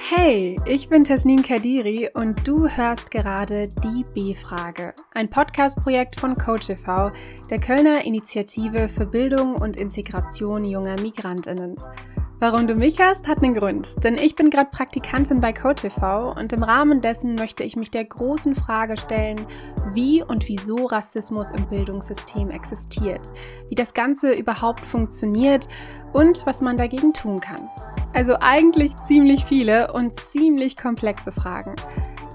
[0.00, 7.10] Hey, ich bin Tasnim Kadiri und du hörst gerade Die B-Frage, ein Podcast-Projekt von CoachTV,
[7.50, 11.76] der Kölner Initiative für Bildung und Integration junger Migrantinnen.
[12.40, 16.52] Warum du mich hast, hat einen Grund, denn ich bin gerade Praktikantin bei CoachTV und
[16.52, 19.44] im Rahmen dessen möchte ich mich der großen Frage stellen,
[19.92, 23.32] wie und wieso Rassismus im Bildungssystem existiert,
[23.68, 25.66] wie das Ganze überhaupt funktioniert
[26.12, 27.68] und was man dagegen tun kann.
[28.14, 31.74] Also eigentlich ziemlich viele und ziemlich komplexe Fragen.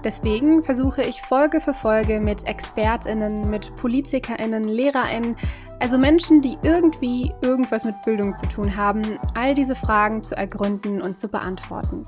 [0.04, 5.34] Deswegen versuche ich Folge für Folge mit Expertinnen, mit Politikerinnen, Lehrerinnen,
[5.80, 9.02] also Menschen, die irgendwie irgendwas mit Bildung zu tun haben,
[9.34, 12.06] all diese Fragen zu ergründen und zu beantworten.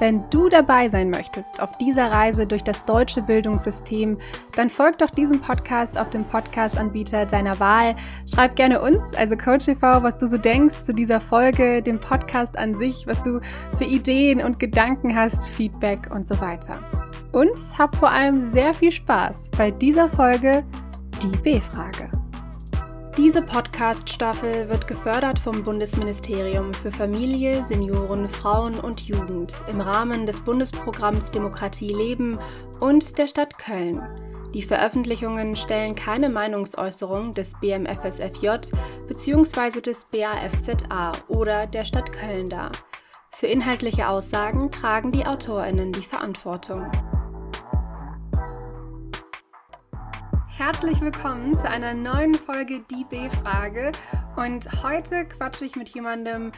[0.00, 4.18] Wenn du dabei sein möchtest auf dieser Reise durch das deutsche Bildungssystem,
[4.56, 7.94] dann folg doch diesem Podcast auf dem Podcast-Anbieter deiner Wahl.
[8.32, 12.58] Schreib gerne uns, also Coach TV, was du so denkst zu dieser Folge, dem Podcast
[12.58, 13.40] an sich, was du
[13.78, 16.78] für Ideen und Gedanken hast, Feedback und so weiter.
[17.32, 20.64] Und hab vor allem sehr viel Spaß bei dieser Folge
[21.22, 22.23] Die B-Frage.
[23.16, 30.40] Diese Podcast-Staffel wird gefördert vom Bundesministerium für Familie, Senioren, Frauen und Jugend im Rahmen des
[30.40, 32.36] Bundesprogramms Demokratie leben
[32.80, 34.02] und der Stadt Köln.
[34.52, 38.48] Die Veröffentlichungen stellen keine Meinungsäußerung des BMFSFJ
[39.06, 39.80] bzw.
[39.80, 42.72] des BAFZA oder der Stadt Köln dar.
[43.30, 46.90] Für inhaltliche Aussagen tragen die Autorinnen die Verantwortung.
[50.56, 53.90] Herzlich willkommen zu einer neuen Folge Die B-Frage.
[54.36, 56.52] Und heute quatsche ich mit jemandem,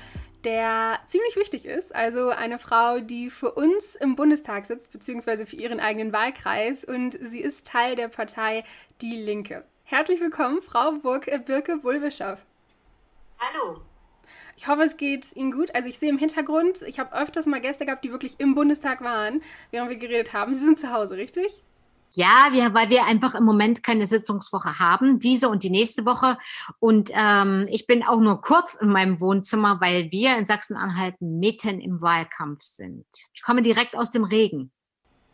[0.45, 1.95] der ziemlich wichtig ist.
[1.95, 6.85] Also eine Frau, die für uns im Bundestag sitzt, beziehungsweise für ihren eigenen Wahlkreis.
[6.85, 8.65] Und sie ist Teil der Partei
[9.01, 9.65] Die Linke.
[9.85, 10.93] Herzlich willkommen, Frau
[11.25, 12.39] äh, Birke Bulbischow.
[13.39, 13.81] Hallo.
[14.59, 15.75] Ich hoffe, es geht Ihnen gut.
[15.75, 19.01] Also ich sehe im Hintergrund, ich habe öfters mal Gäste gehabt, die wirklich im Bundestag
[19.01, 20.55] waren, während wir geredet haben.
[20.55, 21.63] Sie sind zu Hause, richtig?
[22.13, 26.39] Ja, wir, weil wir einfach im Moment keine Sitzungswoche haben, diese und die nächste Woche.
[26.79, 31.81] Und ähm, ich bin auch nur kurz in meinem Wohnzimmer, weil wir in Sachsen-Anhalt mitten
[31.81, 33.07] im Wahlkampf sind.
[33.35, 34.73] Ich komme direkt aus dem Regen.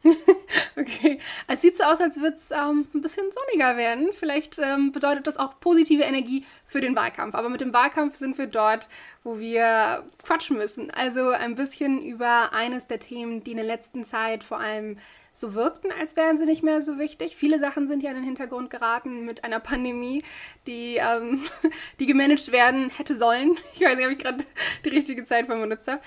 [0.76, 4.08] okay, es sieht so aus, als würde es ähm, ein bisschen sonniger werden.
[4.12, 7.34] Vielleicht ähm, bedeutet das auch positive Energie für den Wahlkampf.
[7.34, 8.88] Aber mit dem Wahlkampf sind wir dort,
[9.22, 10.90] wo wir quatschen müssen.
[10.90, 14.98] Also ein bisschen über eines der Themen, die in der letzten Zeit vor allem
[15.34, 17.36] so wirkten, als wären sie nicht mehr so wichtig.
[17.36, 20.22] Viele Sachen sind ja in den Hintergrund geraten mit einer Pandemie,
[20.66, 21.44] die, ähm,
[22.00, 23.56] die gemanagt werden hätte sollen.
[23.74, 24.44] Ich weiß nicht, ob ich gerade
[24.84, 26.02] die richtige Zeit benutzt habe.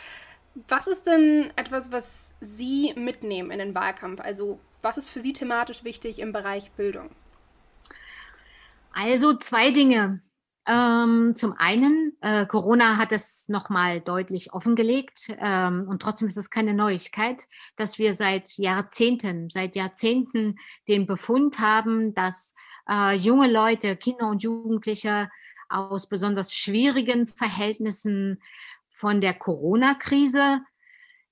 [0.67, 4.21] Was ist denn etwas, was Sie mitnehmen in den Wahlkampf?
[4.21, 7.09] Also was ist für Sie thematisch wichtig im Bereich Bildung?
[8.93, 10.21] Also zwei Dinge.
[10.67, 16.49] Ähm, zum einen, äh, Corona hat es nochmal deutlich offengelegt ähm, und trotzdem ist es
[16.49, 17.43] keine Neuigkeit,
[17.75, 22.55] dass wir seit Jahrzehnten, seit Jahrzehnten den Befund haben, dass
[22.89, 25.29] äh, junge Leute, Kinder und Jugendliche
[25.69, 28.41] aus besonders schwierigen Verhältnissen
[28.95, 30.61] von der Corona-Krise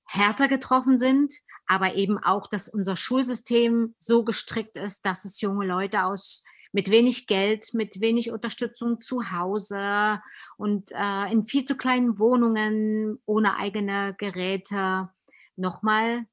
[0.05, 1.33] härter getroffen sind,
[1.65, 6.43] aber eben auch, dass unser Schulsystem so gestrickt ist, dass es junge Leute aus
[6.73, 10.21] mit wenig Geld, mit wenig Unterstützung zu Hause
[10.57, 15.09] und äh, in viel zu kleinen Wohnungen ohne eigene Geräte
[15.55, 16.25] nochmal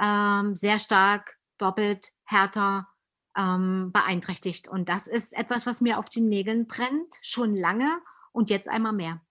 [0.00, 2.86] ähm, sehr stark doppelt härter
[3.36, 4.68] ähm, beeinträchtigt.
[4.68, 7.98] Und das ist etwas, was mir auf den Nägeln brennt, schon lange
[8.32, 9.22] und jetzt einmal mehr.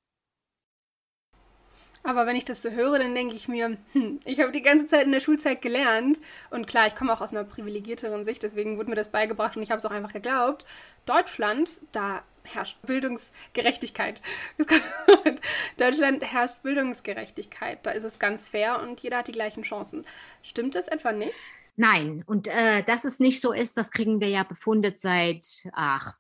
[2.03, 4.87] Aber wenn ich das so höre, dann denke ich mir, hm, ich habe die ganze
[4.87, 6.17] Zeit in der Schulzeit gelernt
[6.49, 9.63] und klar, ich komme auch aus einer privilegierteren Sicht, deswegen wurde mir das beigebracht und
[9.63, 10.65] ich habe es auch einfach geglaubt.
[11.05, 14.21] Deutschland, da herrscht Bildungsgerechtigkeit.
[15.77, 20.05] Deutschland herrscht Bildungsgerechtigkeit, da ist es ganz fair und jeder hat die gleichen Chancen.
[20.41, 21.35] Stimmt das etwa nicht?
[21.75, 26.15] Nein, und äh, dass es nicht so ist, das kriegen wir ja befundet seit, ach,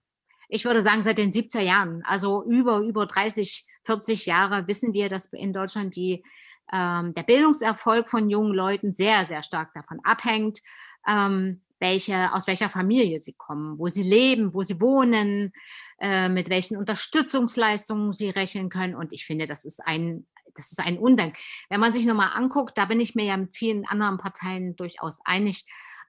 [0.47, 2.03] ich würde sagen, seit den 70er Jahren.
[2.05, 6.23] Also über, über 30 40 Jahre wissen wir, dass in Deutschland die,
[6.71, 10.59] ähm, der Bildungserfolg von jungen Leuten sehr, sehr stark davon abhängt,
[11.07, 15.51] ähm, welche, aus welcher Familie sie kommen, wo sie leben, wo sie wohnen,
[15.99, 18.95] äh, mit welchen Unterstützungsleistungen sie rechnen können.
[18.95, 21.37] Und ich finde, das ist ein, das ist ein Undank.
[21.69, 25.19] Wenn man sich nochmal anguckt, da bin ich mir ja mit vielen anderen Parteien durchaus
[25.25, 25.65] einig,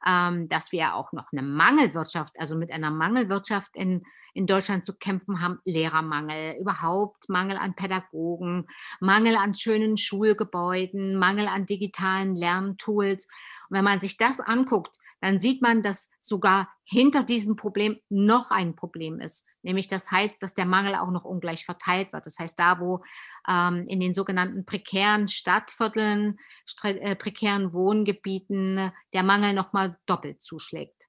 [0.06, 4.04] ähm, dass wir auch noch eine Mangelwirtschaft, also mit einer Mangelwirtschaft in
[4.34, 5.60] in Deutschland zu kämpfen haben.
[5.64, 8.66] Lehrermangel, überhaupt Mangel an Pädagogen,
[9.00, 13.26] Mangel an schönen Schulgebäuden, Mangel an digitalen Lerntools.
[13.68, 18.50] Und wenn man sich das anguckt, dann sieht man, dass sogar hinter diesem Problem noch
[18.50, 19.48] ein Problem ist.
[19.62, 22.26] Nämlich das heißt, dass der Mangel auch noch ungleich verteilt wird.
[22.26, 23.04] Das heißt, da, wo
[23.48, 26.38] ähm, in den sogenannten prekären Stadtvierteln,
[26.82, 31.06] äh, prekären Wohngebieten der Mangel nochmal doppelt zuschlägt.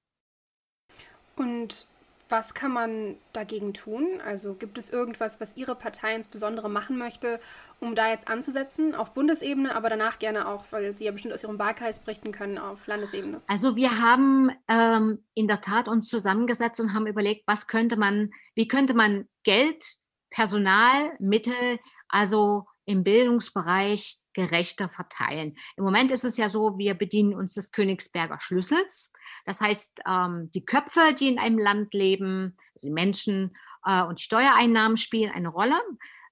[1.36, 1.88] Und
[2.34, 4.20] was kann man dagegen tun?
[4.20, 7.38] Also gibt es irgendwas, was Ihre Partei insbesondere machen möchte,
[7.78, 11.44] um da jetzt anzusetzen, auf Bundesebene, aber danach gerne auch, weil Sie ja bestimmt aus
[11.44, 13.40] Ihrem Wahlkreis berichten können, auf Landesebene?
[13.46, 18.32] Also wir haben ähm, in der Tat uns zusammengesetzt und haben überlegt, was könnte man,
[18.56, 19.84] wie könnte man Geld,
[20.30, 21.78] Personal, Mittel,
[22.08, 25.56] also im Bildungsbereich gerechter verteilen.
[25.76, 29.12] Im Moment ist es ja so, wir bedienen uns des Königsberger Schlüssels.
[29.46, 34.20] Das heißt, ähm, die Köpfe, die in einem Land leben, also die Menschen äh, und
[34.20, 35.80] Steuereinnahmen spielen eine Rolle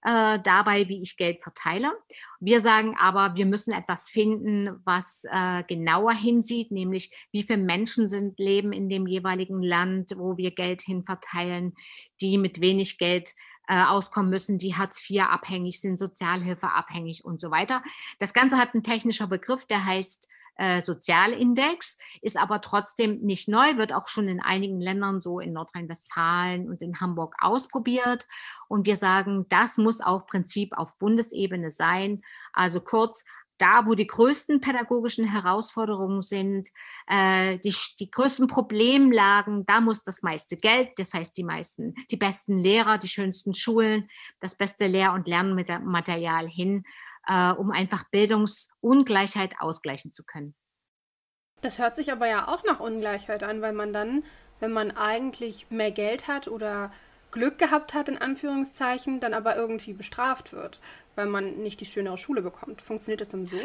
[0.05, 1.93] äh, dabei, wie ich Geld verteile.
[2.41, 8.09] Wir sagen aber, wir müssen etwas finden, was äh, genauer hinsieht, nämlich wie viele Menschen
[8.09, 11.75] sind leben in dem jeweiligen Land, wo wir Geld hin verteilen,
[12.21, 13.33] die mit wenig Geld
[13.69, 17.83] äh, auskommen müssen, die Hartz IV abhängig sind, Sozialhilfe abhängig und so weiter.
[18.19, 23.77] Das Ganze hat einen technischer Begriff, der heißt äh, Sozialindex, ist aber trotzdem nicht neu,
[23.77, 28.27] wird auch schon in einigen Ländern so in Nordrhein-Westfalen und in Hamburg ausprobiert.
[28.69, 32.23] Und wir sagen, das muss auch Prinzip auf Bundesebene sein.
[32.53, 33.25] Also kurz,
[33.59, 36.69] da, wo die größten pädagogischen Herausforderungen sind,
[37.07, 42.17] äh, die, die größten Problemlagen, da muss das meiste Geld, das heißt die meisten, die
[42.17, 44.09] besten Lehrer, die schönsten Schulen,
[44.41, 46.85] das beste Lehr- und Lernmaterial hin,
[47.27, 50.55] äh, um einfach Bildungsungleichheit ausgleichen zu können.
[51.61, 54.25] Das hört sich aber ja auch nach Ungleichheit an, weil man dann,
[54.59, 56.91] wenn man eigentlich mehr Geld hat oder
[57.33, 60.81] Glück gehabt hat, in Anführungszeichen, dann aber irgendwie bestraft wird,
[61.17, 62.83] weil man nicht die schönere Schule bekommt.
[62.83, 63.59] Funktioniert das dann so?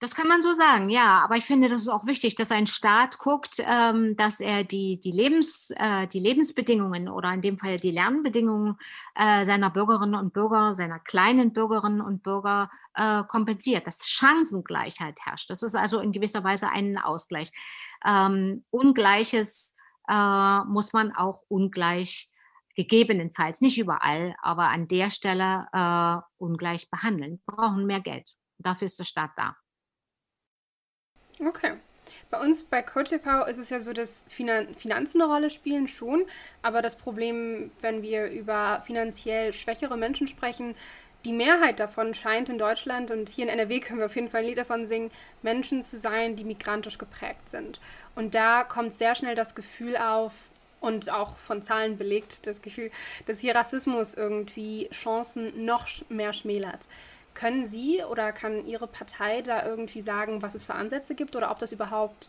[0.00, 1.24] Das kann man so sagen, ja.
[1.24, 5.00] Aber ich finde, das ist auch wichtig, dass ein Staat guckt, ähm, dass er die,
[5.00, 8.78] die, Lebens, äh, die Lebensbedingungen oder in dem Fall die Lernbedingungen
[9.16, 15.50] äh, seiner Bürgerinnen und Bürger, seiner kleinen Bürgerinnen und Bürger äh, kompensiert, dass Chancengleichheit herrscht.
[15.50, 17.50] Das ist also in gewisser Weise ein Ausgleich.
[18.06, 19.74] Ähm, Ungleiches
[20.08, 22.30] äh, muss man auch ungleich
[22.78, 27.40] gegebenenfalls, nicht überall, aber an der Stelle äh, ungleich behandeln.
[27.44, 28.30] Wir brauchen mehr Geld.
[28.58, 29.56] Dafür ist der Staat da.
[31.40, 31.74] Okay.
[32.30, 36.24] Bei uns bei CoachTV ist es ja so, dass Finan Finanzen eine Rolle spielen schon,
[36.62, 40.76] aber das Problem, wenn wir über finanziell schwächere Menschen sprechen,
[41.24, 44.42] die Mehrheit davon scheint in Deutschland und hier in NRW können wir auf jeden Fall
[44.42, 45.10] ein Lied davon singen,
[45.42, 47.80] Menschen zu sein, die migrantisch geprägt sind.
[48.14, 50.32] Und da kommt sehr schnell das Gefühl auf,
[50.80, 52.90] und auch von Zahlen belegt das Gefühl,
[53.26, 56.86] dass hier Rassismus irgendwie Chancen noch mehr schmälert.
[57.34, 61.50] Können Sie oder kann Ihre Partei da irgendwie sagen, was es für Ansätze gibt oder
[61.50, 62.28] ob das überhaupt,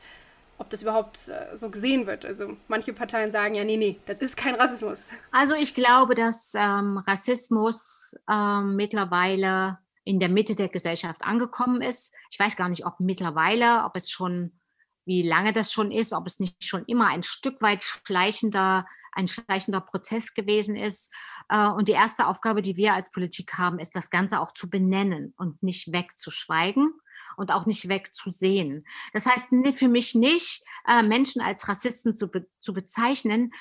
[0.58, 2.26] ob das überhaupt äh, so gesehen wird?
[2.26, 5.08] Also manche Parteien sagen ja, nee, nee, das ist kein Rassismus.
[5.32, 12.14] Also ich glaube, dass ähm, Rassismus ähm, mittlerweile in der Mitte der Gesellschaft angekommen ist.
[12.32, 14.59] Ich weiß gar nicht, ob mittlerweile, ob es schon
[15.06, 19.28] wie lange das schon ist, ob es nicht schon immer ein Stück weit schleichender ein
[19.28, 21.14] schleichender Prozess gewesen ist.
[21.50, 24.70] Äh, und die erste Aufgabe, die wir als Politik haben, ist, das Ganze auch zu
[24.70, 26.94] benennen und nicht wegzuschweigen
[27.38, 28.86] und auch nicht wegzusehen.
[29.14, 33.52] Das heißt für mich nicht, äh, Menschen als Rassisten zu, be zu bezeichnen,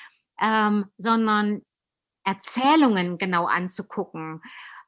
[0.41, 1.61] ähm, sondern
[2.23, 4.41] Erzählungen genau anzugucken,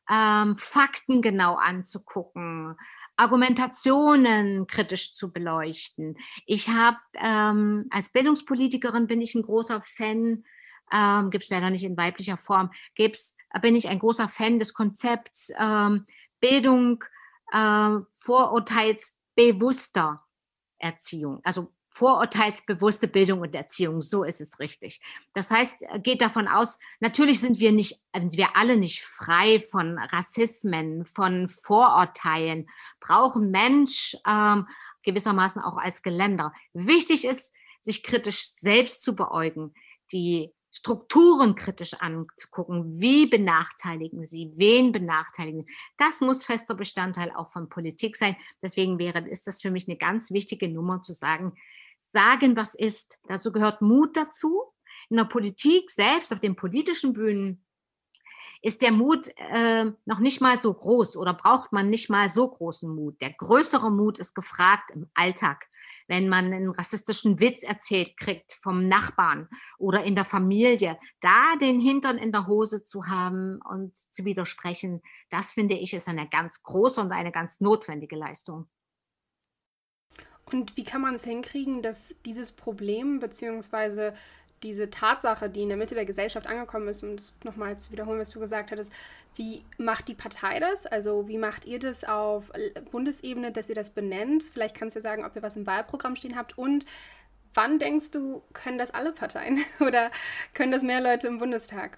[0.09, 2.77] ähm, Fakten genau anzugucken,
[3.21, 6.17] Argumentationen kritisch zu beleuchten.
[6.47, 10.43] Ich habe ähm, als Bildungspolitikerin bin ich ein großer Fan,
[10.91, 14.73] ähm, gibt es leider nicht in weiblicher Form, gibt's, bin ich ein großer Fan des
[14.73, 16.07] Konzepts ähm,
[16.39, 17.03] Bildung
[17.51, 20.25] äh, vorurteilsbewusster
[20.79, 21.41] Erziehung.
[21.43, 25.01] Also vorurteilsbewusste Bildung und Erziehung, so ist es richtig.
[25.33, 29.99] Das heißt, äh, geht davon aus, natürlich sind wir nicht, wir alle nicht frei von
[29.99, 32.69] Rassismen, von Vorurteilen,
[32.99, 34.67] brauchen Mensch ähm,
[35.03, 36.53] gewissermaßen auch als Geländer.
[36.73, 39.73] Wichtig ist, sich kritisch selbst zu beäugen,
[40.11, 43.01] die Strukturen kritisch anzugucken.
[43.01, 44.51] Wie benachteiligen sie?
[44.55, 45.65] Wen benachteiligen?
[45.97, 48.37] Das muss fester Bestandteil auch von Politik sein.
[48.61, 51.53] Deswegen wäre, ist das für mich eine ganz wichtige Nummer zu sagen,
[52.01, 53.19] sagen, was ist.
[53.27, 54.63] Dazu gehört Mut dazu.
[55.09, 57.65] In der Politik selbst, auf den politischen Bühnen,
[58.61, 62.47] ist der Mut äh, noch nicht mal so groß oder braucht man nicht mal so
[62.47, 63.19] großen Mut.
[63.19, 65.67] Der größere Mut ist gefragt im Alltag
[66.11, 71.79] wenn man einen rassistischen Witz erzählt kriegt vom Nachbarn oder in der Familie, da den
[71.79, 76.63] Hintern in der Hose zu haben und zu widersprechen, das finde ich ist eine ganz
[76.63, 78.67] große und eine ganz notwendige Leistung.
[80.51, 84.11] Und wie kann man es hinkriegen, dass dieses Problem bzw.
[84.63, 88.19] diese Tatsache, die in der Mitte der Gesellschaft angekommen ist, um das nochmal zu wiederholen,
[88.19, 88.91] was du gesagt hattest,
[89.35, 90.85] wie macht die Partei das?
[90.85, 92.51] Also wie macht ihr das auf
[92.91, 94.43] Bundesebene, dass ihr das benennt?
[94.43, 96.85] Vielleicht kannst du sagen, ob ihr was im Wahlprogramm stehen habt und
[97.53, 100.11] wann denkst du, können das alle Parteien oder
[100.53, 101.97] können das mehr Leute im Bundestag?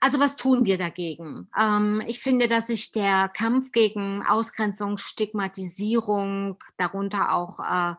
[0.00, 1.48] Also was tun wir dagegen?
[1.58, 7.94] Ähm, ich finde, dass sich der Kampf gegen Ausgrenzung, Stigmatisierung, darunter auch äh,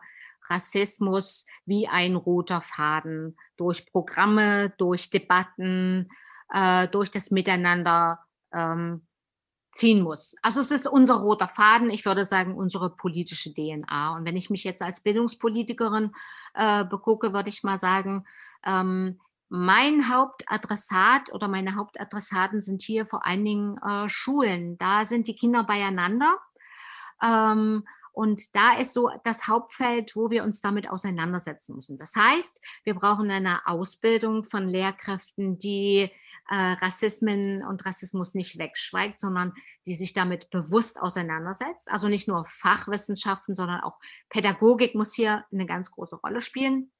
[0.48, 6.08] Rassismus wie ein roter Faden durch Programme, durch Debatten,
[6.52, 8.20] äh, durch das Miteinander
[8.52, 9.06] ähm,
[9.72, 10.34] ziehen muss.
[10.42, 14.16] Also es ist unser roter Faden, ich würde sagen unsere politische DNA.
[14.16, 16.12] Und wenn ich mich jetzt als Bildungspolitikerin
[16.54, 18.24] äh, begucke, würde ich mal sagen,
[18.64, 24.76] ähm, mein Hauptadressat oder meine Hauptadressaten sind hier vor allen Dingen äh, Schulen.
[24.78, 26.36] Da sind die Kinder beieinander.
[27.22, 31.98] Ähm, und da ist so das Hauptfeld, wo wir uns damit auseinandersetzen müssen.
[31.98, 36.10] Das heißt, wir brauchen eine Ausbildung von Lehrkräften, die
[36.48, 39.52] äh, Rassismen und Rassismus nicht wegschweigt, sondern
[39.84, 41.90] die sich damit bewusst auseinandersetzt.
[41.90, 43.98] Also nicht nur Fachwissenschaften, sondern auch
[44.30, 46.90] Pädagogik muss hier eine ganz große Rolle spielen.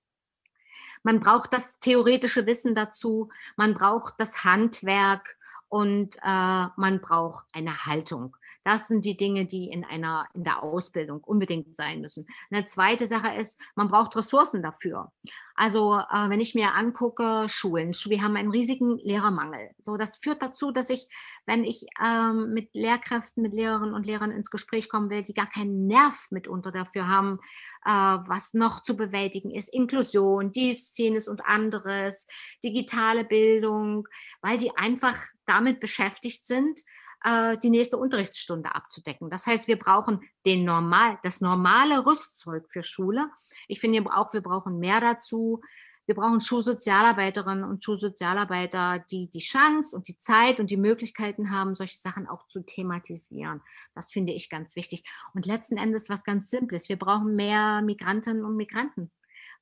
[1.06, 5.36] Man braucht das theoretische Wissen dazu, man braucht das Handwerk
[5.68, 8.36] und äh, man braucht eine Haltung.
[8.66, 12.26] Das sind die Dinge, die in einer, in der Ausbildung unbedingt sein müssen.
[12.50, 15.12] Eine zweite Sache ist, man braucht Ressourcen dafür.
[15.54, 19.70] Also, äh, wenn ich mir angucke, Schulen, wir haben einen riesigen Lehrermangel.
[19.78, 21.06] So, das führt dazu, dass ich,
[21.46, 25.49] wenn ich ähm, mit Lehrkräften, mit Lehrerinnen und Lehrern ins Gespräch kommen will, die gar
[25.49, 27.38] keinen Nerv mitunter dafür haben,
[27.85, 29.73] äh, was noch zu bewältigen ist.
[29.73, 32.26] Inklusion, dies, jenes und anderes,
[32.64, 34.08] digitale Bildung,
[34.40, 36.80] weil die einfach damit beschäftigt sind,
[37.25, 39.30] äh, die nächste Unterrichtsstunde abzudecken.
[39.30, 43.30] Das heißt, wir brauchen den normal, das normale Rüstzeug für Schule.
[43.68, 45.61] Ich finde auch, wir brauchen mehr dazu.
[46.06, 51.75] Wir brauchen Schulsozialarbeiterinnen und Schulsozialarbeiter, die die Chance und die Zeit und die Möglichkeiten haben,
[51.75, 53.61] solche Sachen auch zu thematisieren.
[53.94, 55.02] Das finde ich ganz wichtig.
[55.35, 56.88] Und letzten Endes was ganz Simples.
[56.88, 59.11] Wir brauchen mehr Migrantinnen und Migranten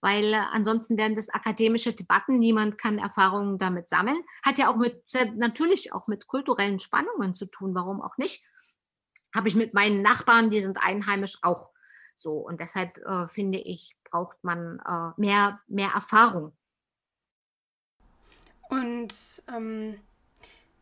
[0.01, 4.19] weil äh, ansonsten werden das akademische Debatten, niemand kann Erfahrungen damit sammeln.
[4.43, 5.03] Hat ja auch mit,
[5.37, 8.45] natürlich auch mit kulturellen Spannungen zu tun, warum auch nicht.
[9.35, 11.71] Habe ich mit meinen Nachbarn, die sind einheimisch auch
[12.17, 12.35] so.
[12.35, 16.53] Und deshalb äh, finde ich, braucht man äh, mehr, mehr Erfahrung.
[18.69, 20.01] Und ähm,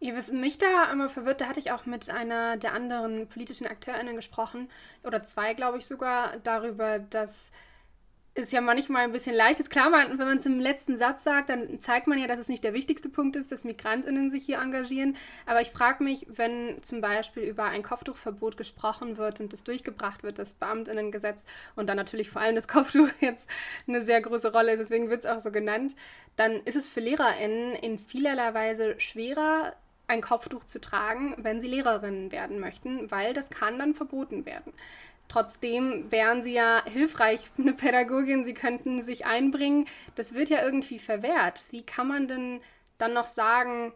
[0.01, 3.67] ihr wisst, mich da immer verwirrt, da hatte ich auch mit einer der anderen politischen
[3.67, 4.71] AkteurInnen gesprochen,
[5.03, 7.51] oder zwei, glaube ich sogar, darüber, dass
[8.35, 9.61] ist ja manchmal ein bisschen leicht.
[9.61, 12.49] Ist klar, wenn man es im letzten Satz sagt, dann zeigt man ja, dass es
[12.49, 15.17] nicht der wichtigste Punkt ist, dass MigrantInnen sich hier engagieren.
[15.45, 20.23] Aber ich frage mich, wenn zum Beispiel über ein Kopftuchverbot gesprochen wird und das durchgebracht
[20.23, 21.45] wird, das Beamtinnengesetz
[21.77, 23.49] und dann natürlich vor allem das Kopftuch jetzt
[23.87, 25.95] eine sehr große Rolle ist, deswegen wird es auch so genannt,
[26.37, 29.75] dann ist es für LehrerInnen in vielerlei Weise schwerer,
[30.09, 34.73] ein Kopftuch zu tragen, wenn sie Lehrerinnen werden möchten, weil das kann dann verboten werden.
[35.33, 39.87] Trotzdem wären sie ja hilfreich, eine Pädagogin, sie könnten sich einbringen.
[40.15, 41.65] Das wird ja irgendwie verwehrt.
[41.71, 42.61] Wie kann man denn
[42.99, 43.95] dann noch sagen,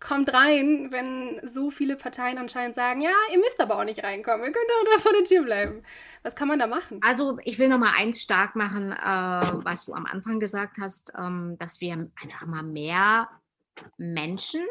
[0.00, 4.46] kommt rein, wenn so viele Parteien anscheinend sagen, ja, ihr müsst aber auch nicht reinkommen,
[4.46, 5.82] ihr könnt auch da vor der Tür bleiben.
[6.22, 7.00] Was kann man da machen?
[7.02, 11.12] Also ich will noch mal eins stark machen, äh, was du am Anfang gesagt hast,
[11.16, 13.28] ähm, dass wir einfach mal mehr
[13.96, 14.62] Menschen,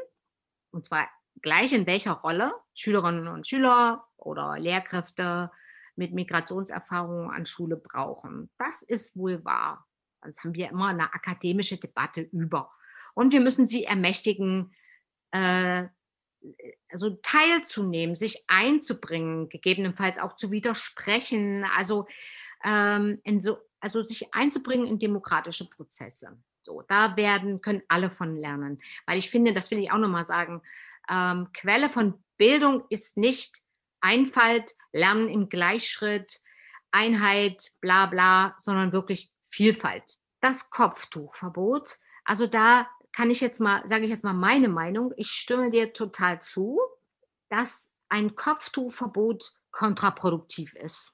[0.72, 1.08] und zwar
[1.42, 5.52] gleich in welcher Rolle, Schülerinnen und Schüler oder Lehrkräfte,
[5.96, 8.50] mit Migrationserfahrungen an Schule brauchen.
[8.58, 9.86] Das ist wohl wahr.
[10.22, 12.70] Sonst haben wir immer eine akademische Debatte über.
[13.14, 14.74] Und wir müssen sie ermächtigen,
[15.32, 15.88] äh,
[16.90, 22.08] also teilzunehmen, sich einzubringen, gegebenenfalls auch zu widersprechen, also,
[22.64, 26.38] ähm, so, also sich einzubringen in demokratische Prozesse.
[26.64, 28.82] So, da werden, können alle von lernen.
[29.06, 30.62] Weil ich finde, das will ich auch nochmal sagen,
[31.10, 33.63] ähm, Quelle von Bildung ist nicht
[34.04, 36.42] Einfalt, Lernen im Gleichschritt,
[36.92, 40.18] Einheit, bla bla, sondern wirklich Vielfalt.
[40.42, 45.32] Das Kopftuchverbot, also da kann ich jetzt mal, sage ich jetzt mal meine Meinung, ich
[45.32, 46.80] stimme dir total zu,
[47.50, 51.14] dass ein Kopftuchverbot kontraproduktiv ist.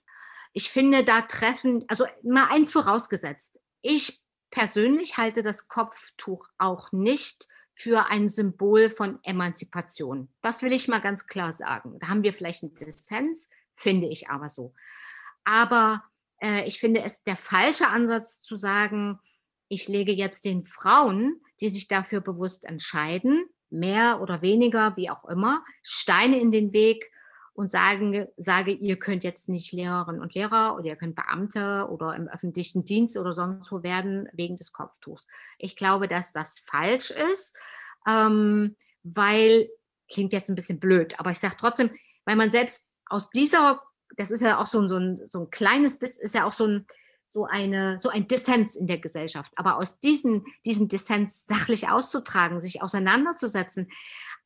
[0.53, 7.48] Ich finde, da treffen, also mal eins vorausgesetzt, ich persönlich halte das Kopftuch auch nicht
[7.79, 10.27] für ein Symbol von Emanzipation.
[10.41, 11.98] Das will ich mal ganz klar sagen.
[12.00, 14.74] Da haben wir vielleicht einen Dissens, finde ich aber so.
[15.45, 16.03] Aber
[16.41, 19.19] äh, ich finde es der falsche Ansatz zu sagen,
[19.69, 25.24] ich lege jetzt den Frauen, die sich dafür bewusst entscheiden, mehr oder weniger, wie auch
[25.29, 27.09] immer, Steine in den Weg
[27.59, 32.15] und sagen, sage, ihr könnt jetzt nicht Lehrerinnen und Lehrer oder ihr könnt Beamte oder
[32.15, 35.27] im öffentlichen Dienst oder sonst wo werden wegen des Kopftuchs.
[35.57, 37.53] Ich glaube, dass das falsch ist,
[38.07, 39.67] ähm, weil,
[40.09, 41.89] klingt jetzt ein bisschen blöd, aber ich sage trotzdem,
[42.23, 43.81] weil man selbst aus dieser,
[44.15, 46.87] das ist ja auch so, so, ein, so ein kleines, ist ja auch so ein,
[47.25, 49.51] so eine, so ein Dissens in der Gesellschaft.
[49.57, 53.89] Aber aus diesen, diesen Dissens sachlich auszutragen, sich auseinanderzusetzen,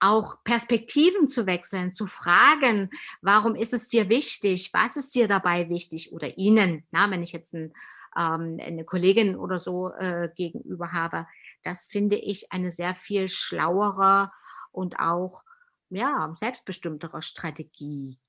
[0.04, 2.90] auch Perspektiven zu wechseln, zu fragen,
[3.22, 4.72] warum ist es dir wichtig?
[4.74, 6.12] Was ist dir dabei wichtig?
[6.12, 7.74] Oder Ihnen, na, wenn ich jetzt ein,
[8.18, 11.26] ähm, eine Kollegin oder so äh, gegenüber habe,
[11.64, 14.32] das finde ich eine sehr viel schlauere
[14.72, 15.44] und auch
[15.90, 18.20] ja, selbstbestimmtere Strategie.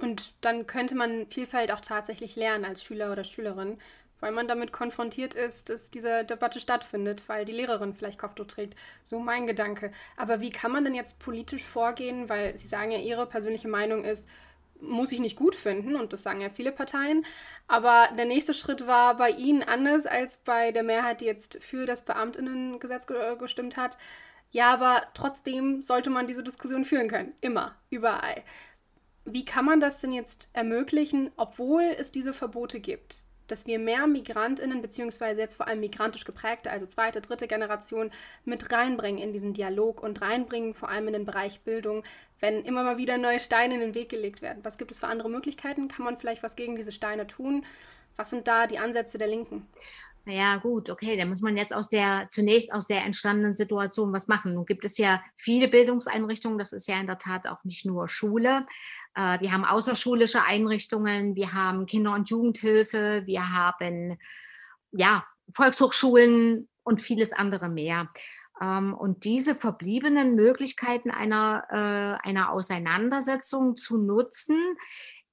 [0.00, 3.78] Und dann könnte man Vielfalt auch tatsächlich lernen als Schüler oder Schülerin,
[4.20, 8.76] weil man damit konfrontiert ist, dass diese Debatte stattfindet, weil die Lehrerin vielleicht Kopftuch trägt.
[9.04, 9.92] So mein Gedanke.
[10.16, 12.28] Aber wie kann man denn jetzt politisch vorgehen?
[12.28, 14.28] Weil Sie sagen ja, Ihre persönliche Meinung ist,
[14.80, 17.24] muss ich nicht gut finden und das sagen ja viele Parteien.
[17.68, 21.86] Aber der nächste Schritt war bei Ihnen anders als bei der Mehrheit, die jetzt für
[21.86, 23.06] das Beamtinnengesetz
[23.38, 23.98] gestimmt hat.
[24.52, 27.34] Ja, aber trotzdem sollte man diese Diskussion führen können.
[27.40, 28.42] Immer, überall.
[29.24, 33.22] Wie kann man das denn jetzt ermöglichen, obwohl es diese Verbote gibt?
[33.50, 38.10] Dass wir mehr Migrantinnen, beziehungsweise jetzt vor allem migrantisch geprägte, also zweite, dritte Generation,
[38.44, 42.04] mit reinbringen in diesen Dialog und reinbringen, vor allem in den Bereich Bildung,
[42.38, 44.64] wenn immer mal wieder neue Steine in den Weg gelegt werden.
[44.64, 45.88] Was gibt es für andere Möglichkeiten?
[45.88, 47.64] Kann man vielleicht was gegen diese Steine tun?
[48.16, 49.66] Was sind da die Ansätze der Linken?
[50.26, 54.28] Ja, gut, okay, da muss man jetzt aus der, zunächst aus der entstandenen Situation was
[54.28, 54.54] machen.
[54.54, 58.06] Nun gibt es ja viele Bildungseinrichtungen, das ist ja in der Tat auch nicht nur
[58.08, 58.66] Schule.
[59.14, 64.18] Äh, wir haben außerschulische Einrichtungen, wir haben Kinder- und Jugendhilfe, wir haben,
[64.92, 68.08] ja, Volkshochschulen und vieles andere mehr.
[68.62, 74.76] Ähm, und diese verbliebenen Möglichkeiten einer, äh, einer Auseinandersetzung zu nutzen,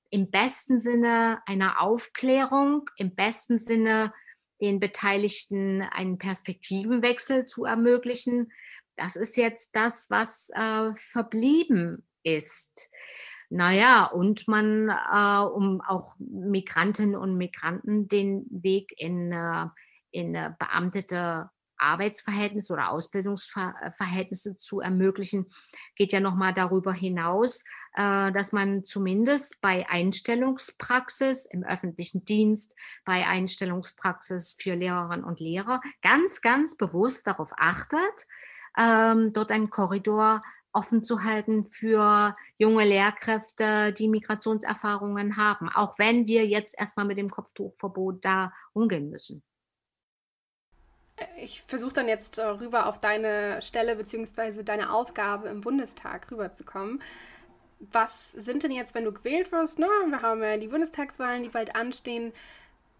[0.09, 4.13] im besten Sinne einer Aufklärung, im besten Sinne
[4.61, 8.51] den Beteiligten einen Perspektivenwechsel zu ermöglichen.
[8.95, 12.89] Das ist jetzt das, was äh, verblieben ist.
[13.49, 19.67] Naja, und man, äh, um auch Migrantinnen und Migranten den Weg in, äh,
[20.11, 25.47] in äh, beamtete Arbeitsverhältnisse oder Ausbildungsverhältnisse zu ermöglichen,
[25.95, 27.63] geht ja nochmal darüber hinaus,
[27.95, 35.81] äh, dass man zumindest bei Einstellungspraxis im öffentlichen Dienst, bei Einstellungspraxis für Lehrerinnen und Lehrer
[36.01, 38.27] ganz, ganz bewusst darauf achtet,
[38.77, 46.27] ähm, dort einen Korridor offen zu halten für junge Lehrkräfte, die Migrationserfahrungen haben, auch wenn
[46.27, 49.41] wir jetzt erstmal mit dem Kopftuchverbot da umgehen müssen
[51.37, 54.63] ich versuche dann jetzt äh, rüber auf deine Stelle bzw.
[54.63, 57.01] deine Aufgabe im Bundestag rüberzukommen.
[57.79, 59.79] Was sind denn jetzt, wenn du gewählt wirst?
[59.79, 59.87] Ne?
[60.07, 62.33] Wir haben ja die Bundestagswahlen, die bald anstehen.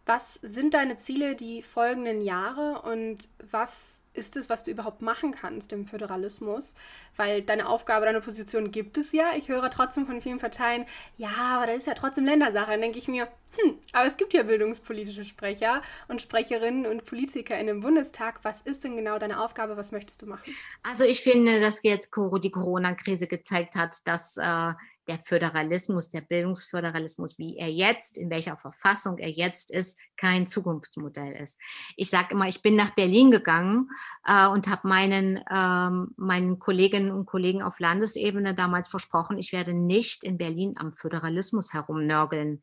[0.05, 3.17] Was sind deine Ziele die folgenden Jahre und
[3.51, 6.75] was ist es, was du überhaupt machen kannst im Föderalismus?
[7.15, 9.31] Weil deine Aufgabe, deine Position gibt es ja.
[9.37, 10.85] Ich höre trotzdem von vielen Parteien,
[11.17, 12.71] ja, aber das ist ja trotzdem Ländersache.
[12.71, 13.27] Dann denke ich mir,
[13.57, 18.39] hm, aber es gibt ja bildungspolitische Sprecher und Sprecherinnen und Politiker in dem Bundestag.
[18.43, 19.77] Was ist denn genau deine Aufgabe?
[19.77, 20.53] Was möchtest du machen?
[20.83, 24.73] Also ich finde, dass jetzt die Corona-Krise gezeigt hat, dass äh,
[25.07, 31.33] der Föderalismus, der Bildungsföderalismus, wie er jetzt, in welcher Verfassung er jetzt ist, kein Zukunftsmodell
[31.33, 31.59] ist.
[31.95, 33.89] Ich sage immer, ich bin nach Berlin gegangen
[34.25, 39.73] äh, und habe meinen, ähm, meinen Kolleginnen und Kollegen auf Landesebene damals versprochen, ich werde
[39.73, 42.61] nicht in Berlin am Föderalismus herumnörgeln.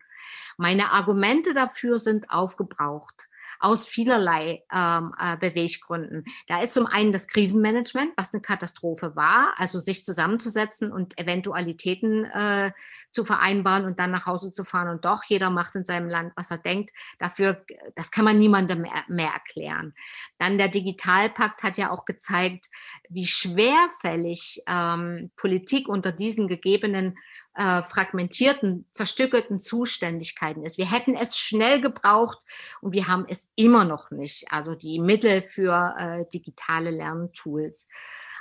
[0.56, 3.28] Meine Argumente dafür sind aufgebraucht
[3.60, 6.24] aus vielerlei ähm, äh, Beweggründen.
[6.48, 12.24] Da ist zum einen das Krisenmanagement, was eine Katastrophe war, also sich zusammenzusetzen und Eventualitäten
[12.24, 12.72] äh,
[13.10, 16.32] zu vereinbaren und dann nach Hause zu fahren und doch jeder macht in seinem Land,
[16.36, 16.90] was er denkt.
[17.18, 17.64] Dafür,
[17.94, 19.94] das kann man niemandem mehr, mehr erklären.
[20.38, 22.66] Dann der Digitalpakt hat ja auch gezeigt,
[23.08, 27.16] wie schwerfällig ähm, Politik unter diesen gegebenen
[27.54, 30.78] äh, fragmentierten, zerstückelten Zuständigkeiten ist.
[30.78, 32.44] Wir hätten es schnell gebraucht
[32.80, 34.50] und wir haben es immer noch nicht.
[34.50, 37.88] Also die Mittel für äh, digitale Lerntools.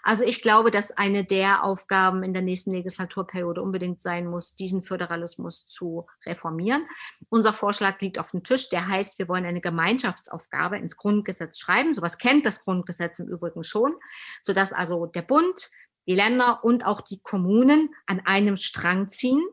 [0.06, 4.84] Also ich glaube, dass eine der Aufgaben in der nächsten Legislaturperiode unbedingt sein muss, diesen
[4.84, 6.86] Föderalismus zu reformieren.
[7.30, 11.94] Unser Vorschlag liegt auf dem Tisch, der heißt, wir wollen eine Gemeinschaftsaufgabe ins Grundgesetz schreiben.
[11.94, 13.96] Sowas kennt das Grundgesetz im Übrigen schon,
[14.44, 15.72] sodass also der Bund,
[16.08, 19.44] die Länder und auch die Kommunen an einem Strang ziehen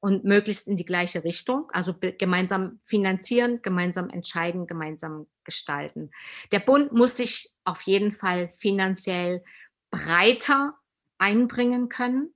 [0.00, 6.10] und möglichst in die gleiche Richtung, also gemeinsam finanzieren, gemeinsam entscheiden, gemeinsam gestalten.
[6.52, 9.42] Der Bund muss sich auf jeden Fall finanziell
[9.90, 10.78] breiter
[11.18, 12.35] einbringen können.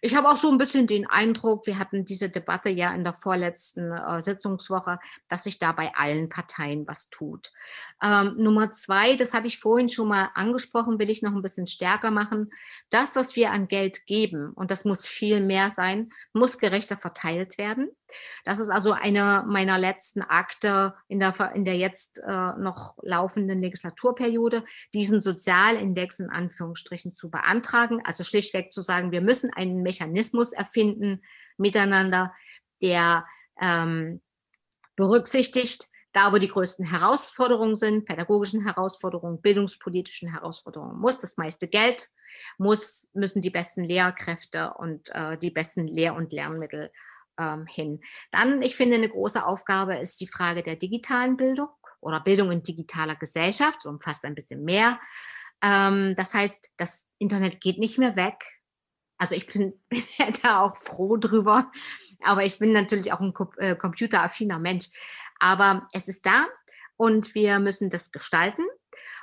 [0.00, 3.14] Ich habe auch so ein bisschen den Eindruck, wir hatten diese Debatte ja in der
[3.14, 7.52] vorletzten äh, Sitzungswoche, dass sich da bei allen Parteien was tut.
[8.02, 11.66] Ähm, Nummer zwei, das hatte ich vorhin schon mal angesprochen, will ich noch ein bisschen
[11.66, 12.52] stärker machen.
[12.90, 17.58] Das, was wir an Geld geben, und das muss viel mehr sein, muss gerechter verteilt
[17.58, 17.90] werden.
[18.44, 23.60] Das ist also eine meiner letzten Akte in der, in der jetzt äh, noch laufenden
[23.60, 28.00] Legislaturperiode, diesen Sozialindex in Anführungsstrichen zu beantragen.
[28.04, 31.22] Also schlichtweg zu sagen, wir müssen einen Mechanismus erfinden
[31.56, 32.32] miteinander,
[32.82, 33.26] der
[33.60, 34.20] ähm,
[34.96, 42.08] berücksichtigt, da wo die größten Herausforderungen sind, pädagogischen Herausforderungen, bildungspolitischen Herausforderungen, muss das meiste Geld,
[42.58, 46.90] muss, müssen die besten Lehrkräfte und äh, die besten Lehr- und Lernmittel
[47.40, 48.00] ähm, hin.
[48.30, 51.68] Dann, ich finde, eine große Aufgabe ist die Frage der digitalen Bildung
[52.00, 55.00] oder Bildung in digitaler Gesellschaft, umfasst ein bisschen mehr.
[55.62, 58.44] Ähm, das heißt, das Internet geht nicht mehr weg.
[59.18, 60.02] Also ich bin, bin
[60.42, 61.70] da auch froh drüber,
[62.22, 64.88] aber ich bin natürlich auch ein äh, computeraffiner Mensch.
[65.38, 66.46] Aber es ist da
[66.96, 68.62] und wir müssen das gestalten.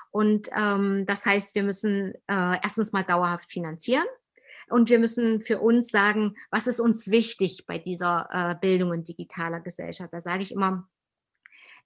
[0.10, 4.06] Und ähm, das heißt, wir müssen äh, erstens mal dauerhaft finanzieren.
[4.70, 9.04] Und wir müssen für uns sagen, was ist uns wichtig bei dieser äh, Bildung in
[9.04, 10.14] digitaler Gesellschaft.
[10.14, 10.88] Da sage ich immer,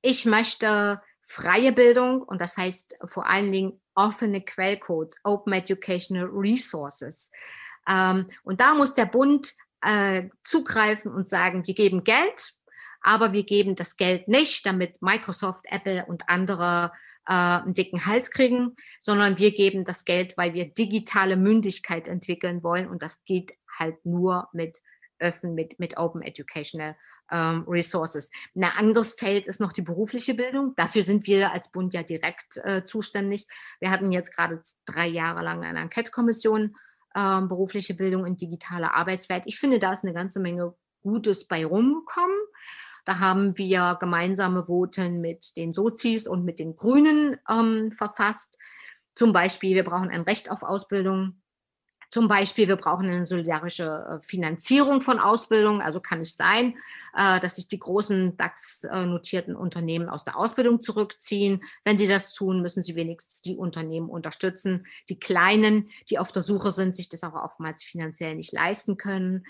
[0.01, 7.31] ich möchte freie Bildung und das heißt vor allen Dingen offene Quellcodes, Open Educational Resources.
[7.87, 12.53] Ähm, und da muss der Bund äh, zugreifen und sagen, wir geben Geld,
[13.01, 16.91] aber wir geben das Geld nicht, damit Microsoft, Apple und andere
[17.31, 22.61] äh, einen dicken Hals kriegen, sondern wir geben das Geld, weil wir digitale Mündigkeit entwickeln
[22.61, 24.81] wollen und das geht halt nur mit
[25.21, 26.95] öffnen mit, mit Open Educational
[27.31, 28.31] ähm, Resources.
[28.55, 30.73] Ein anderes Feld ist noch die berufliche Bildung.
[30.75, 33.47] Dafür sind wir als Bund ja direkt äh, zuständig.
[33.79, 36.75] Wir hatten jetzt gerade drei Jahre lang eine Enquete-Kommission
[37.15, 39.43] ähm, berufliche Bildung in digitaler Arbeitswelt.
[39.45, 42.37] Ich finde, da ist eine ganze Menge Gutes bei rumgekommen.
[43.05, 48.57] Da haben wir gemeinsame Voten mit den Sozis und mit den Grünen ähm, verfasst.
[49.15, 51.41] Zum Beispiel, wir brauchen ein Recht auf Ausbildung.
[52.11, 55.81] Zum Beispiel, wir brauchen eine solidarische äh, Finanzierung von Ausbildung.
[55.81, 56.75] Also kann es sein,
[57.15, 61.63] äh, dass sich die großen DAX-notierten Unternehmen aus der Ausbildung zurückziehen.
[61.85, 64.85] Wenn sie das tun, müssen sie wenigstens die Unternehmen unterstützen.
[65.07, 69.45] Die Kleinen, die auf der Suche sind, sich das auch oftmals finanziell nicht leisten können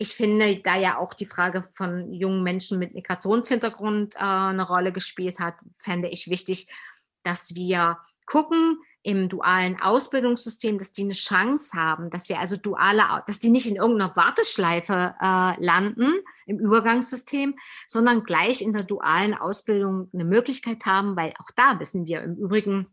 [0.00, 4.92] ich finde, da ja auch die Frage von jungen Menschen mit Migrationshintergrund äh, eine Rolle
[4.92, 6.68] gespielt hat, fände ich wichtig,
[7.22, 13.02] dass wir gucken im dualen Ausbildungssystem, dass die eine Chance haben, dass wir also duale,
[13.26, 16.14] dass die nicht in irgendeiner Warteschleife äh, landen
[16.46, 22.06] im Übergangssystem, sondern gleich in der dualen Ausbildung eine Möglichkeit haben, weil auch da wissen
[22.06, 22.86] wir im Übrigen,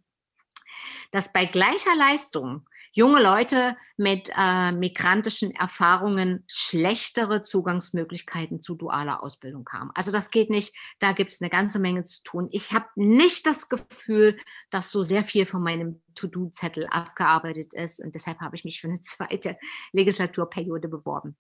[1.12, 9.70] dass bei gleicher Leistung junge Leute mit äh, migrantischen Erfahrungen schlechtere Zugangsmöglichkeiten zu dualer Ausbildung
[9.72, 9.92] haben.
[9.94, 10.76] Also das geht nicht.
[10.98, 12.48] Da gibt es eine ganze Menge zu tun.
[12.52, 14.36] Ich habe nicht das Gefühl,
[14.72, 18.00] dass so sehr viel von meinem To-Do-Zettel abgearbeitet ist.
[18.00, 19.60] Und deshalb habe ich mich für eine zweite
[19.92, 21.38] Legislaturperiode beworben.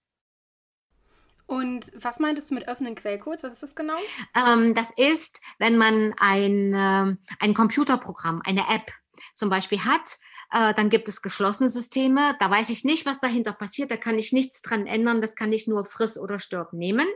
[1.47, 3.41] Und was meintest du mit öffnen Quellcodes?
[3.41, 3.97] Was ist das genau?
[4.35, 8.91] Ähm, das ist, wenn man ein, äh, ein Computerprogramm, eine App
[9.33, 10.19] zum Beispiel hat,
[10.51, 12.35] äh, dann gibt es geschlossene Systeme.
[12.39, 13.91] Da weiß ich nicht, was dahinter passiert.
[13.91, 15.21] Da kann ich nichts dran ändern.
[15.21, 17.07] Das kann ich nur friss oder stirb nehmen.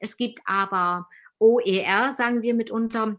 [0.00, 3.18] Es gibt aber OER, sagen wir mitunter,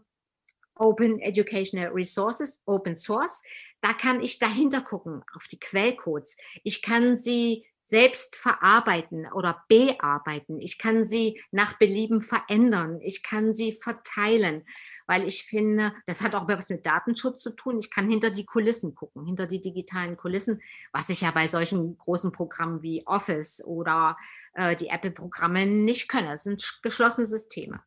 [0.74, 3.42] Open Educational Resources, Open Source.
[3.80, 6.36] Da kann ich dahinter gucken auf die Quellcodes.
[6.62, 10.60] Ich kann sie selbst verarbeiten oder bearbeiten.
[10.60, 13.00] Ich kann sie nach Belieben verändern.
[13.00, 14.66] Ich kann sie verteilen
[15.08, 17.78] weil ich finde, das hat auch was mit Datenschutz zu tun.
[17.80, 21.96] Ich kann hinter die Kulissen gucken, hinter die digitalen Kulissen, was ich ja bei solchen
[21.96, 24.16] großen Programmen wie Office oder
[24.52, 26.26] äh, die Apple-Programme nicht kann.
[26.26, 27.80] Das sind geschlossene Systeme.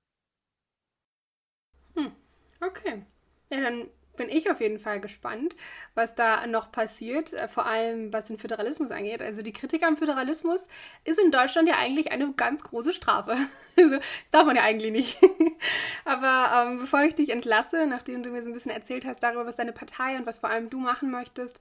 [1.95, 2.11] Hm.
[2.59, 3.05] Okay.
[3.51, 3.89] Ja, dann
[4.21, 5.55] bin ich auf jeden Fall gespannt,
[5.95, 9.19] was da noch passiert, äh, vor allem was den Föderalismus angeht.
[9.21, 10.67] Also die Kritik am Föderalismus
[11.05, 13.35] ist in Deutschland ja eigentlich eine ganz große Strafe.
[13.77, 15.17] Also das darf man ja eigentlich nicht.
[16.05, 19.45] Aber ähm, bevor ich dich entlasse, nachdem du mir so ein bisschen erzählt hast darüber,
[19.45, 21.59] was deine Partei und was vor allem du machen möchtest,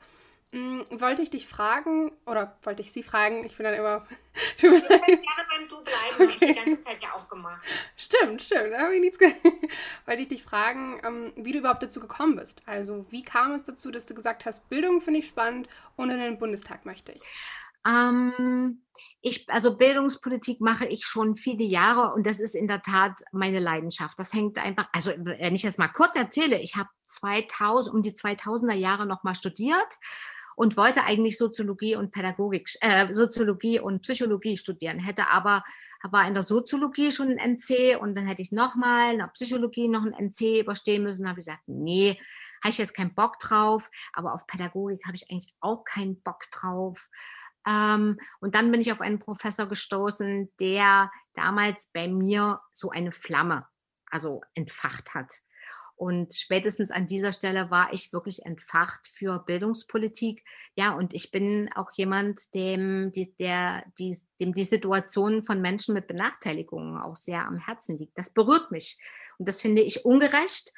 [0.52, 4.06] wollte ich dich fragen, oder wollte ich Sie fragen, ich bin dann immer.
[4.56, 6.22] Ich würde gerne beim Du bleiben, okay.
[6.22, 7.62] habe ich die ganze Zeit ja auch gemacht.
[7.96, 9.18] Stimmt, stimmt, da habe ich nichts
[10.06, 12.62] Wollte ich dich fragen, ähm, wie du überhaupt dazu gekommen bist.
[12.64, 16.18] Also, wie kam es dazu, dass du gesagt hast, Bildung finde ich spannend und in
[16.18, 17.22] den Bundestag möchte ich?
[17.86, 18.82] Ähm,
[19.20, 23.58] ich, also Bildungspolitik mache ich schon viele Jahre und das ist in der Tat meine
[23.58, 24.18] Leidenschaft.
[24.18, 28.12] Das hängt einfach, also wenn ich das mal kurz erzähle, ich habe 2000, um die
[28.12, 29.98] 2000er Jahre nochmal studiert
[30.60, 35.64] und wollte eigentlich Soziologie und Pädagogik, äh, Soziologie und Psychologie studieren, hätte aber
[36.02, 39.88] war in der Soziologie schon ein NC und dann hätte ich nochmal in der Psychologie
[39.88, 41.22] noch ein NC überstehen müssen.
[41.22, 42.20] Da habe ich gesagt, nee,
[42.62, 46.44] habe ich jetzt keinen Bock drauf, aber auf Pädagogik habe ich eigentlich auch keinen Bock
[46.50, 47.08] drauf.
[47.66, 53.12] Ähm, und dann bin ich auf einen Professor gestoßen, der damals bei mir so eine
[53.12, 53.66] Flamme,
[54.10, 55.32] also entfacht hat.
[56.00, 60.42] Und spätestens an dieser Stelle war ich wirklich entfacht für Bildungspolitik.
[60.74, 65.92] Ja, und ich bin auch jemand, dem die, der, die, dem die Situation von Menschen
[65.92, 68.16] mit Benachteiligungen auch sehr am Herzen liegt.
[68.16, 68.98] Das berührt mich.
[69.36, 70.72] Und das finde ich ungerecht.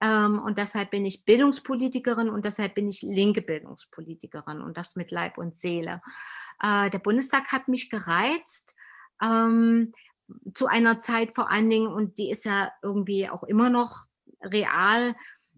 [0.00, 5.10] Ähm, und deshalb bin ich Bildungspolitikerin und deshalb bin ich linke Bildungspolitikerin und das mit
[5.10, 6.02] Leib und Seele.
[6.62, 8.76] Äh, der Bundestag hat mich gereizt.
[9.20, 9.90] Ähm,
[10.54, 14.06] zu einer Zeit vor allen Dingen, und die ist ja irgendwie auch immer noch
[14.42, 15.14] real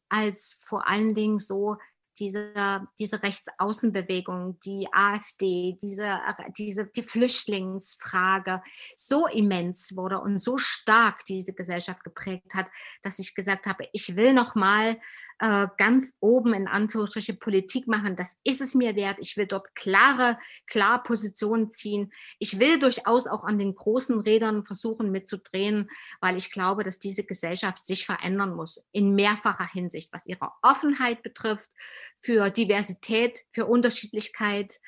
[0.09, 1.77] als vor allen Dingen so
[2.19, 6.21] diese, diese Rechtsaußenbewegung, die AfD, diese,
[6.57, 8.63] diese, die Flüchtlingsfrage
[8.97, 12.71] so immens wurde und so stark diese Gesellschaft geprägt hat,
[13.03, 14.97] dass ich gesagt habe, ich will noch mal
[15.41, 18.17] äh, ganz oben in Anführungsstriche Politik machen.
[18.17, 19.17] Das ist es mir wert.
[19.19, 22.13] Ich will dort klare, klar Positionen ziehen.
[22.39, 27.25] Ich will durchaus auch an den großen Rädern versuchen mitzudrehen, weil ich glaube, dass diese
[27.25, 31.71] Gesellschaft sich verändern muss in mehrfacher Hinsicht, was ihre Offenheit betrifft,
[32.17, 34.81] für Diversität, für Unterschiedlichkeit,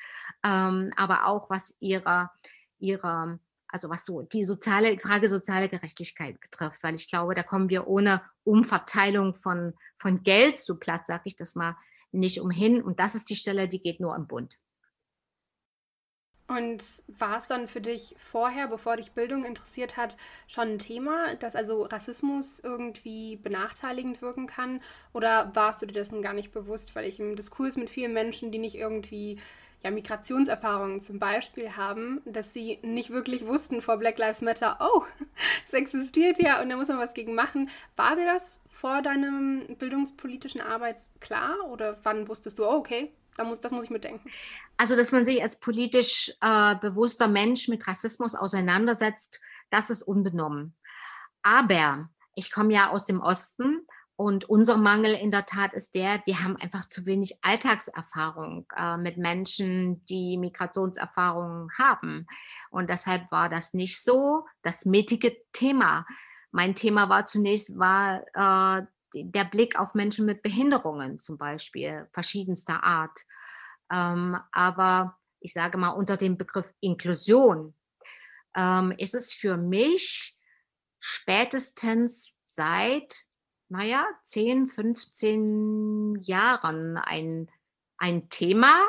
[0.43, 2.29] ähm, aber auch was ihre,
[2.79, 7.69] ihre also was so die soziale Frage soziale Gerechtigkeit betrifft, weil ich glaube, da kommen
[7.69, 11.75] wir ohne Umverteilung von, von Geld zu Platz, sage ich das mal,
[12.11, 12.81] nicht umhin.
[12.81, 14.57] Und das ist die Stelle, die geht nur im Bund.
[16.47, 20.15] Und war es dann für dich vorher, bevor dich Bildung interessiert hat,
[20.47, 24.81] schon ein Thema, dass also Rassismus irgendwie benachteiligend wirken kann?
[25.11, 26.95] Oder warst du dir dessen gar nicht bewusst?
[26.95, 29.39] Weil ich im Diskurs mit vielen Menschen, die nicht irgendwie
[29.83, 35.03] ja, Migrationserfahrungen zum Beispiel haben, dass sie nicht wirklich wussten vor Black Lives Matter, oh,
[35.67, 37.69] es existiert ja und da muss man was gegen machen.
[37.95, 43.43] War dir das vor deinem bildungspolitischen Arbeit klar oder wann wusstest du, oh, okay, da
[43.43, 44.29] muss, das muss ich mitdenken?
[44.75, 50.75] Also, dass man sich als politisch äh, bewusster Mensch mit Rassismus auseinandersetzt, das ist unbenommen.
[51.43, 53.85] Aber ich komme ja aus dem Osten
[54.19, 58.97] und unser Mangel in der Tat ist der, wir haben einfach zu wenig Alltagserfahrung äh,
[58.97, 62.25] mit Menschen, die Migrationserfahrungen haben.
[62.71, 66.07] Und deshalb war das nicht so das mittige Thema.
[66.51, 72.83] Mein Thema war zunächst war äh, der Blick auf Menschen mit Behinderungen zum Beispiel, verschiedenster
[72.83, 73.19] Art.
[73.91, 77.73] Ähm, aber ich sage mal unter dem Begriff Inklusion
[78.55, 80.37] ähm, ist es für mich
[80.99, 83.27] spätestens seit
[83.69, 87.51] naja, 10, 15 Jahren ein,
[87.97, 88.87] ein Thema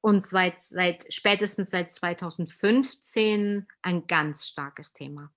[0.00, 5.32] und seit, seit spätestens seit 2015 ein ganz starkes Thema.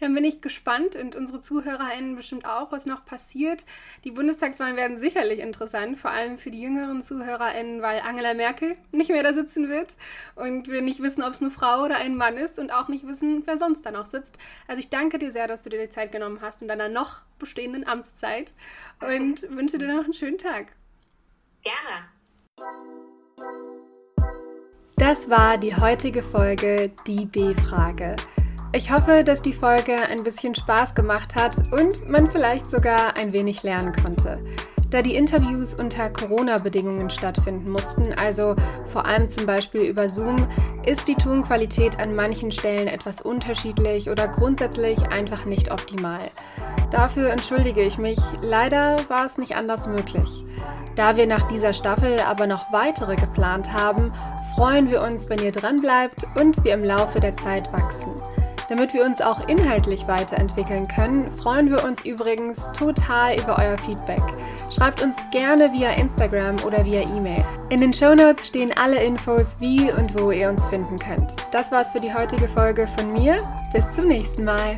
[0.00, 3.64] Dann bin ich gespannt und unsere ZuhörerInnen bestimmt auch, was noch passiert.
[4.04, 9.10] Die Bundestagswahlen werden sicherlich interessant, vor allem für die jüngeren ZuhörerInnen, weil Angela Merkel nicht
[9.10, 9.94] mehr da sitzen wird
[10.34, 13.06] und wir nicht wissen, ob es eine Frau oder ein Mann ist und auch nicht
[13.06, 14.38] wissen, wer sonst da noch sitzt.
[14.66, 17.20] Also ich danke dir sehr, dass du dir die Zeit genommen hast in deiner noch
[17.38, 18.54] bestehenden Amtszeit
[19.00, 20.72] und wünsche dir noch einen schönen Tag.
[21.62, 22.08] Gerne.
[24.96, 28.16] Das war die heutige Folge Die B-Frage.
[28.72, 33.32] Ich hoffe, dass die Folge ein bisschen Spaß gemacht hat und man vielleicht sogar ein
[33.32, 34.38] wenig lernen konnte.
[34.90, 38.54] Da die Interviews unter Corona-Bedingungen stattfinden mussten, also
[38.92, 40.48] vor allem zum Beispiel über Zoom,
[40.86, 46.30] ist die Tonqualität an manchen Stellen etwas unterschiedlich oder grundsätzlich einfach nicht optimal.
[46.92, 50.44] Dafür entschuldige ich mich, leider war es nicht anders möglich.
[50.94, 54.12] Da wir nach dieser Staffel aber noch weitere geplant haben,
[54.56, 58.39] freuen wir uns, wenn ihr dranbleibt und wir im Laufe der Zeit wachsen.
[58.70, 64.22] Damit wir uns auch inhaltlich weiterentwickeln können, freuen wir uns übrigens total über euer Feedback.
[64.72, 67.44] Schreibt uns gerne via Instagram oder via E-Mail.
[67.70, 71.32] In den Shownotes stehen alle Infos, wie und wo ihr uns finden könnt.
[71.50, 73.34] Das war's für die heutige Folge von mir.
[73.72, 74.76] Bis zum nächsten Mal.